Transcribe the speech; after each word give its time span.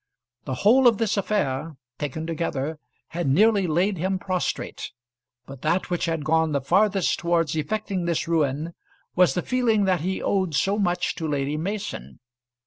The 0.45 0.55
whole 0.65 0.87
of 0.87 0.97
this 0.97 1.15
affair, 1.15 1.75
taken 1.99 2.25
together, 2.25 2.79
had 3.09 3.27
nearly 3.29 3.67
laid 3.67 3.99
him 3.99 4.17
prostrate; 4.17 4.91
but 5.45 5.61
that 5.61 5.91
which 5.91 6.05
had 6.05 6.25
gone 6.25 6.53
the 6.53 6.59
farthest 6.61 7.19
towards 7.19 7.55
effecting 7.55 8.05
this 8.05 8.27
ruin, 8.27 8.73
was 9.15 9.35
the 9.35 9.43
feeling 9.43 9.85
that 9.85 10.01
he 10.01 10.19
owed 10.19 10.55
so 10.55 10.79
much 10.79 11.13
to 11.17 11.27
Lady 11.27 11.55
Mason. 11.55 12.19